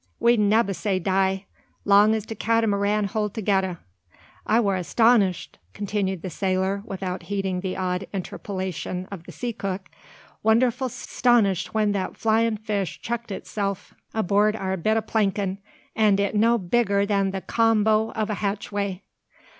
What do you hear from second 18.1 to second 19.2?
o' a hatchway.